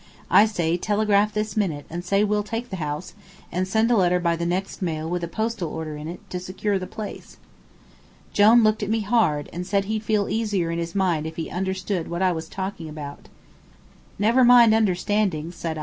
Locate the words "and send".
3.51-3.91